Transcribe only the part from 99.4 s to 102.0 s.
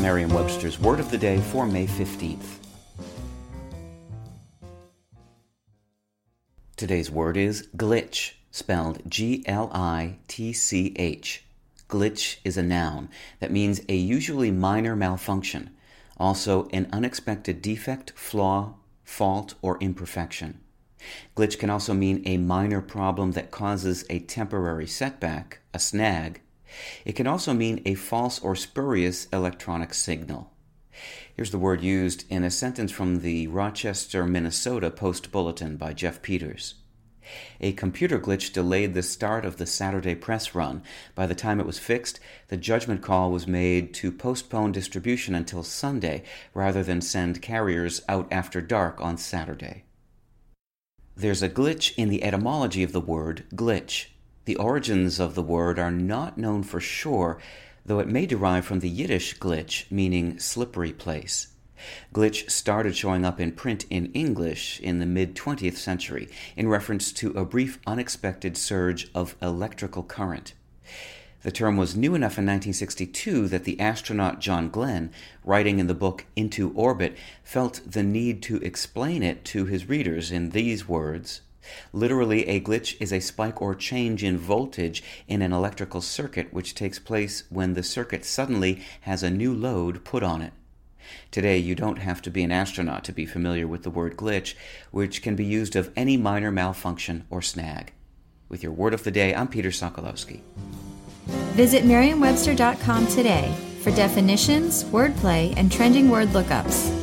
Peter Sokolowski. Visit